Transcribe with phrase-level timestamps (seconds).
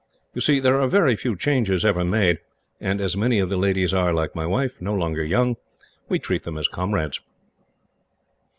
[0.33, 2.39] You see, there are very few changes ever made,
[2.79, 5.57] and as many of the ladies are, like my wife, no longer young,
[6.09, 7.21] we treat them as comrades."